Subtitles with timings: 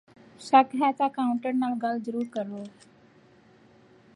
[0.41, 2.63] ਸ਼ੱਕ ਹੈ ਤਾਂ ਅਕਾਊਂਟੈਂਟ ਨਾਲ ਗੱਲ ਜ਼ਰੂਰ ਕਰੋ